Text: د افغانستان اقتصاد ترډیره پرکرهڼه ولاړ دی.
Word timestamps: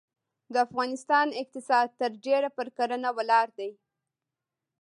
د 0.53 0.55
افغانستان 0.67 1.27
اقتصاد 1.41 1.87
ترډیره 2.01 2.49
پرکرهڼه 2.57 3.09
ولاړ 3.17 3.47
دی. 3.59 3.71